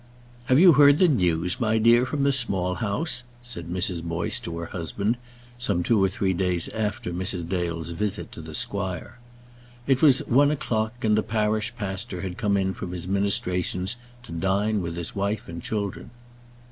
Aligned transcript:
"Have 0.45 0.57
you 0.59 0.73
heard 0.73 0.97
the 0.97 1.07
news, 1.07 1.59
my 1.59 1.77
dear, 1.77 2.07
from 2.07 2.23
the 2.23 2.31
Small 2.31 2.73
House?" 2.73 3.21
said 3.43 3.67
Mrs. 3.69 4.01
Boyce 4.01 4.39
to 4.39 4.57
her 4.57 4.65
husband, 4.65 5.15
some 5.59 5.83
two 5.83 6.03
or 6.03 6.09
three 6.09 6.33
days 6.33 6.69
after 6.69 7.13
Mrs. 7.13 7.47
Dale's 7.47 7.91
visit 7.91 8.31
to 8.31 8.41
the 8.41 8.55
squire. 8.55 9.19
It 9.85 10.01
was 10.01 10.25
one 10.25 10.49
o'clock, 10.49 11.05
and 11.05 11.15
the 11.15 11.21
parish 11.21 11.71
pastor 11.77 12.21
had 12.21 12.39
come 12.39 12.57
in 12.57 12.73
from 12.73 12.93
his 12.93 13.07
ministrations 13.07 13.95
to 14.23 14.31
dine 14.31 14.81
with 14.81 14.95
his 14.95 15.13
wife 15.15 15.47
and 15.47 15.61
children. 15.61 16.09